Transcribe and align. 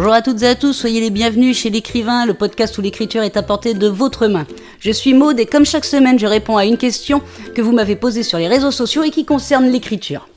Bonjour 0.00 0.12
à 0.12 0.22
toutes 0.22 0.44
et 0.44 0.46
à 0.46 0.54
tous, 0.54 0.74
soyez 0.74 1.00
les 1.00 1.10
bienvenus 1.10 1.58
chez 1.58 1.70
l'écrivain, 1.70 2.24
le 2.24 2.32
podcast 2.32 2.78
où 2.78 2.80
l'écriture 2.80 3.24
est 3.24 3.36
apportée 3.36 3.74
de 3.74 3.88
votre 3.88 4.28
main. 4.28 4.46
Je 4.78 4.92
suis 4.92 5.12
Maude 5.12 5.40
et 5.40 5.44
comme 5.44 5.66
chaque 5.66 5.84
semaine, 5.84 6.20
je 6.20 6.26
réponds 6.28 6.56
à 6.56 6.64
une 6.64 6.76
question 6.76 7.20
que 7.52 7.60
vous 7.60 7.72
m'avez 7.72 7.96
posée 7.96 8.22
sur 8.22 8.38
les 8.38 8.46
réseaux 8.46 8.70
sociaux 8.70 9.02
et 9.02 9.10
qui 9.10 9.24
concerne 9.24 9.66
l'écriture. 9.66 10.28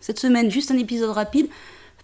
Cette 0.00 0.18
semaine, 0.18 0.50
juste 0.50 0.70
un 0.70 0.78
épisode 0.78 1.10
rapide, 1.10 1.48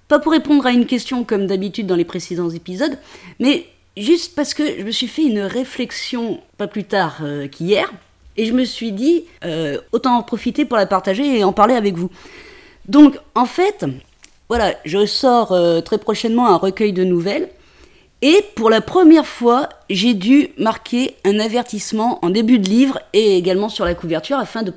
pas 0.09 0.19
pour 0.19 0.33
répondre 0.33 0.67
à 0.67 0.73
une 0.73 0.85
question 0.85 1.25
comme 1.25 1.47
d'habitude 1.47 1.87
dans 1.87 1.97
les 1.97 2.05
précédents 2.05 2.51
épisodes, 2.51 2.99
mais 3.39 3.65
juste 3.97 4.35
parce 4.35 4.53
que 4.53 4.79
je 4.79 4.85
me 4.85 4.91
suis 4.91 5.09
fait 5.09 5.25
une 5.25 5.41
réflexion 5.41 6.43
pas 6.59 6.67
plus 6.67 6.85
tard 6.85 7.21
euh, 7.23 7.49
qu'hier, 7.49 7.91
et 8.37 8.45
je 8.45 8.53
me 8.53 8.65
suis 8.65 8.93
dit, 8.93 9.25
euh, 9.47 9.81
autant 9.93 10.19
en 10.19 10.23
profiter 10.23 10.67
pour 10.67 10.77
la 10.77 10.85
partager 10.85 11.39
et 11.39 11.45
en 11.45 11.55
parler 11.55 11.77
avec 11.77 11.95
vous. 11.95 12.11
Donc, 12.87 13.17
en 13.35 13.47
fait, 13.47 13.87
voilà, 14.51 14.75
je 14.85 15.07
sors 15.07 15.53
euh, 15.53 15.81
très 15.81 15.97
prochainement 15.97 16.49
un 16.49 16.57
recueil 16.57 16.93
de 16.93 17.05
nouvelles. 17.05 17.49
Et 18.21 18.45
pour 18.57 18.69
la 18.69 18.81
première 18.81 19.25
fois, 19.25 19.69
j'ai 19.89 20.13
dû 20.13 20.49
marquer 20.59 21.15
un 21.25 21.39
avertissement 21.39 22.19
en 22.23 22.31
début 22.31 22.59
de 22.59 22.69
livre 22.69 22.99
et 23.13 23.37
également 23.37 23.69
sur 23.69 23.85
la 23.85 23.95
couverture 23.95 24.39
afin 24.39 24.65
de 24.65 24.73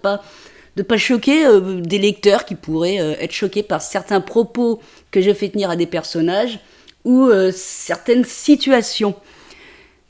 de 0.75 0.83
pas 0.83 0.97
choquer 0.97 1.47
euh, 1.47 1.81
des 1.81 1.97
lecteurs 1.97 2.45
qui 2.45 2.53
pourraient 2.53 3.01
euh, 3.01 3.15
être 3.19 3.31
choqués 3.31 3.63
par 3.63 3.81
certains 3.81 4.21
propos 4.21 4.79
que 5.09 5.21
je 5.21 5.33
fais 5.33 5.49
tenir 5.49 5.71
à 5.71 5.75
des 5.75 5.87
personnages 5.87 6.59
ou 7.03 7.29
certaines 7.51 8.23
situations. 8.23 9.13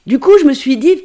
Du 0.06 0.20
coup, 0.20 0.38
je 0.40 0.46
me 0.46 0.54
suis 0.54 0.78
dit, 0.78 1.02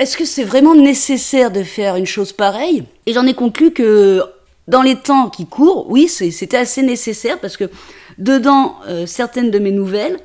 est-ce 0.00 0.16
que 0.16 0.24
c'est 0.24 0.42
vraiment 0.42 0.74
nécessaire 0.74 1.52
de 1.52 1.62
faire 1.62 1.94
une 1.94 2.06
chose 2.06 2.32
pareille? 2.32 2.82
Et 3.06 3.12
j'en 3.12 3.24
ai 3.26 3.34
conclu 3.34 3.70
que 3.70 4.20
dans 4.68 4.82
les 4.82 4.96
temps 4.96 5.28
qui 5.28 5.46
courent, 5.46 5.90
oui, 5.90 6.08
c'était 6.08 6.56
assez 6.56 6.82
nécessaire 6.82 7.40
parce 7.40 7.56
que 7.56 7.64
dedans 8.18 8.76
euh, 8.88 9.06
certaines 9.06 9.50
de 9.50 9.58
mes 9.58 9.72
nouvelles, 9.72 10.18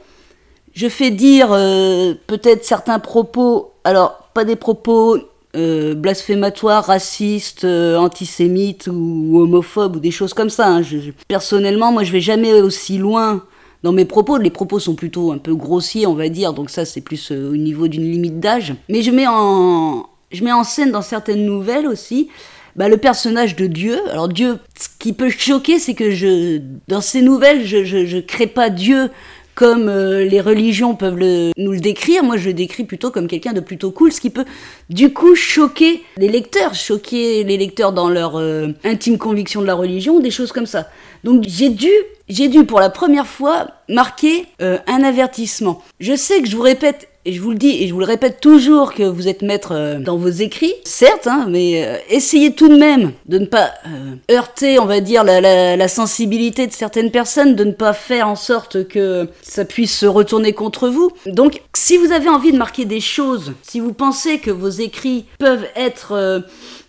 je 0.73 0.87
fais 0.87 1.09
dire 1.09 1.49
euh, 1.51 2.13
peut-être 2.27 2.63
certains 2.63 2.99
propos, 2.99 3.71
alors 3.83 4.29
pas 4.35 4.45
des 4.45 4.55
propos 4.55 5.17
euh, 5.55 5.95
blasphématoires, 5.95 6.85
racistes, 6.85 7.65
antisémites 7.65 8.87
ou, 8.87 9.39
homophobes 9.39 9.95
ou 9.95 9.99
des 9.99 10.11
choses 10.11 10.35
comme 10.35 10.51
ça. 10.51 10.67
Hein. 10.67 10.81
personnellement, 11.27 11.91
moi, 11.91 12.03
je 12.03 12.11
vais 12.11 12.21
jamais 12.21 12.53
aussi 12.61 12.99
loin 12.99 13.43
dans 13.81 13.91
mes 13.91 14.05
propos. 14.05 14.37
Les 14.37 14.51
propos 14.51 14.79
sont 14.79 14.93
plutôt 14.93 15.31
un 15.31 15.39
peu 15.39 15.55
grossiers, 15.55 16.05
on 16.05 16.13
va 16.13 16.29
dire, 16.29 16.53
donc 16.53 16.69
ça, 16.69 16.85
c'est 16.85 17.01
plus 17.01 17.31
au 17.31 17.57
niveau 17.57 17.87
d'une 17.87 18.03
limite 18.03 18.39
d'âge. 18.39 18.75
Mais 18.87 19.01
en, 19.25 20.05
je 20.31 20.43
mets 20.43 20.51
en 20.51 20.63
scène 20.63 20.91
dans 20.91 21.01
certaines 21.01 21.43
nouvelles 21.43 21.87
aussi 21.87 22.29
bah, 22.77 22.87
le 22.87 22.97
personnage 22.97 23.55
de 23.55 23.65
Dieu. 23.65 23.99
Alors 24.11 24.27
Dieu, 24.27 24.59
ce 24.79 24.87
qui 24.99 25.11
peut 25.11 25.29
choquer, 25.29 25.79
c'est 25.79 25.95
que 25.95 26.11
je, 26.11 26.61
dans 26.87 27.01
ces 27.01 27.21
nouvelles, 27.21 27.65
je, 27.65 27.83
je, 27.83 28.19
crée 28.19 28.47
pas 28.47 28.69
Dieu 28.69 29.09
comme 29.55 29.89
euh, 29.89 30.23
les 30.23 30.39
religions 30.39 30.93
peuvent 30.93 31.17
nous 31.57 31.71
le 31.71 31.79
décrire. 31.79 32.23
Moi, 32.23 32.37
je 32.37 32.49
le 32.49 32.53
décris 32.53 32.83
plutôt 32.83 33.09
comme 33.09 33.27
quelqu'un 33.27 33.53
de 33.53 33.59
plutôt 33.59 33.89
cool, 33.89 34.11
ce 34.11 34.21
qui 34.21 34.29
peut 34.29 34.45
du 34.91 35.11
coup 35.11 35.33
choquer 35.33 36.03
les 36.17 36.27
lecteurs, 36.29 36.75
choquer 36.75 37.43
les 37.43 37.57
lecteurs 37.57 37.91
dans 37.91 38.09
leur 38.09 38.37
euh, 38.37 38.67
intime 38.83 39.17
conviction 39.17 39.61
de 39.61 39.65
la 39.65 39.73
religion, 39.73 40.19
des 40.19 40.29
choses 40.29 40.51
comme 40.51 40.67
ça. 40.67 40.87
Donc 41.23 41.43
j'ai 41.47 41.69
dû, 41.69 41.89
j'ai 42.29 42.47
dû 42.49 42.65
pour 42.65 42.79
la 42.79 42.91
première 42.91 43.25
fois 43.25 43.69
marquer 43.89 44.45
euh, 44.61 44.77
un 44.85 45.03
avertissement. 45.03 45.81
Je 45.99 46.15
sais 46.15 46.43
que 46.43 46.47
je 46.47 46.55
vous 46.55 46.61
répète 46.61 47.09
et 47.27 47.33
je 47.33 47.41
vous 47.41 47.51
le 47.51 47.57
dis 47.57 47.83
et 47.83 47.87
je 47.89 47.93
vous 47.93 47.99
le 47.99 48.05
répète 48.05 48.39
toujours 48.39 48.93
que 48.93 49.03
vous 49.03 49.27
êtes 49.27 49.41
maître 49.41 49.73
euh, 49.73 49.99
dans 49.99 50.15
vos 50.15 50.29
écrits, 50.29 50.73
certes, 50.85 51.27
hein, 51.27 51.45
mais 51.49 51.85
euh, 51.85 51.97
essayez 52.09 52.53
tout 52.53 52.69
de 52.69 52.77
même 52.77 53.11
de 53.25 53.37
ne 53.37 53.45
pas 53.45 53.73
euh, 53.85 54.15
heurter, 54.33 54.79
on 54.79 54.85
va 54.85 55.01
dire, 55.01 55.25
la, 55.25 55.87
sensibilité 55.89 56.67
de 56.67 56.71
certaines 56.71 57.11
personnes, 57.11 57.55
de 57.55 57.65
ne 57.65 57.73
pas 57.73 57.91
faire 57.91 58.29
en 58.29 58.37
sorte 58.37 58.87
que 58.87 59.27
ça 59.41 59.65
puisse 59.65 59.97
se 59.97 60.05
retourner 60.05 60.53
contre 60.53 60.87
vous. 60.87 61.11
Donc, 61.25 61.61
si 61.75 61.97
vous 61.97 62.13
avez 62.13 62.29
envie 62.29 62.53
de 62.53 62.57
marquer 62.57 62.85
des 62.85 63.01
choses, 63.01 63.53
si 63.61 63.81
vous 63.81 63.93
pensez 63.93 64.39
que 64.39 64.51
vos 64.51 64.69
écrits 64.69 65.25
peuvent 65.37 65.65
être 65.75 66.43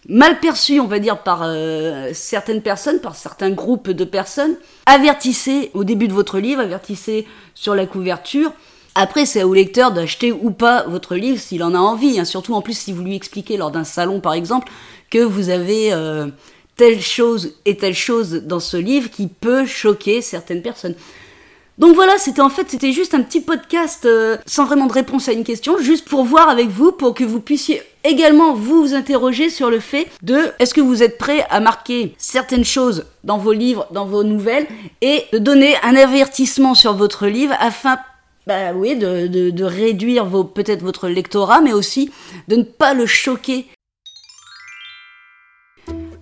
mal 0.08 0.40
perçus, 0.40 0.80
on 0.80 0.86
va 0.86 0.98
dire, 0.98 1.22
par 1.22 1.48
certaines 2.12 2.60
personnes, 2.60 3.00
par 3.00 3.14
certains 3.14 3.50
groupes 3.50 3.90
de 3.90 4.04
personnes, 4.04 4.56
avertissez 4.86 5.70
au 5.74 5.84
début 5.84 6.08
de 6.08 6.12
votre 6.12 6.38
livre, 6.38 6.60
avertissez 6.60 7.26
sur 7.54 7.74
la 7.74 7.86
couverture, 7.86 8.52
après, 9.00 9.26
c'est 9.26 9.44
au 9.44 9.54
lecteur 9.54 9.92
d'acheter 9.92 10.32
ou 10.32 10.50
pas 10.50 10.82
votre 10.88 11.14
livre 11.14 11.38
s'il 11.38 11.62
en 11.62 11.72
a 11.72 11.78
envie. 11.78 12.18
Hein. 12.18 12.24
Surtout 12.24 12.54
en 12.54 12.62
plus 12.62 12.76
si 12.76 12.92
vous 12.92 13.04
lui 13.04 13.14
expliquez 13.14 13.56
lors 13.56 13.70
d'un 13.70 13.84
salon, 13.84 14.18
par 14.18 14.32
exemple, 14.32 14.72
que 15.08 15.20
vous 15.20 15.50
avez 15.50 15.92
euh, 15.92 16.26
telle 16.74 17.00
chose 17.00 17.54
et 17.64 17.76
telle 17.76 17.94
chose 17.94 18.42
dans 18.44 18.58
ce 18.58 18.76
livre 18.76 19.08
qui 19.08 19.28
peut 19.28 19.66
choquer 19.66 20.20
certaines 20.20 20.62
personnes. 20.62 20.96
Donc 21.78 21.94
voilà, 21.94 22.18
c'était 22.18 22.40
en 22.40 22.48
fait, 22.48 22.68
c'était 22.68 22.90
juste 22.90 23.14
un 23.14 23.22
petit 23.22 23.40
podcast 23.40 24.04
euh, 24.04 24.36
sans 24.46 24.64
vraiment 24.64 24.86
de 24.86 24.92
réponse 24.92 25.28
à 25.28 25.32
une 25.32 25.44
question, 25.44 25.78
juste 25.78 26.08
pour 26.08 26.24
voir 26.24 26.48
avec 26.48 26.66
vous, 26.66 26.90
pour 26.90 27.14
que 27.14 27.22
vous 27.22 27.38
puissiez 27.38 27.80
également 28.02 28.52
vous 28.52 28.94
interroger 28.94 29.48
sur 29.48 29.70
le 29.70 29.78
fait 29.78 30.08
de 30.22 30.40
est-ce 30.58 30.74
que 30.74 30.80
vous 30.80 31.04
êtes 31.04 31.18
prêt 31.18 31.46
à 31.50 31.60
marquer 31.60 32.16
certaines 32.18 32.64
choses 32.64 33.04
dans 33.22 33.38
vos 33.38 33.52
livres, 33.52 33.86
dans 33.92 34.06
vos 34.06 34.24
nouvelles, 34.24 34.66
et 35.02 35.22
de 35.32 35.38
donner 35.38 35.76
un 35.84 35.94
avertissement 35.94 36.74
sur 36.74 36.94
votre 36.94 37.28
livre 37.28 37.54
afin 37.60 37.96
bah 38.48 38.72
oui, 38.74 38.96
de, 38.96 39.26
de, 39.26 39.50
de 39.50 39.64
réduire 39.64 40.26
peut-être 40.54 40.82
votre 40.82 41.08
lectorat, 41.08 41.60
mais 41.60 41.74
aussi 41.74 42.10
de 42.48 42.56
ne 42.56 42.62
pas 42.62 42.94
le 42.94 43.04
choquer 43.04 43.66